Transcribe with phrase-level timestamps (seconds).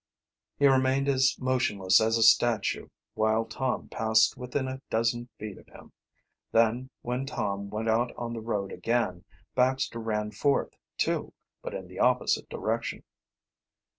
[0.57, 5.67] He remained as motionless as a statue while Tom passed within a dozen feet of
[5.67, 5.91] him.
[6.51, 11.87] Then When Tom went out on the road again Baxter ran forth, too, but in
[11.87, 13.03] the opposite direction.